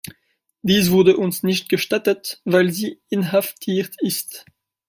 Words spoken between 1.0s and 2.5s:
uns nicht gestattet,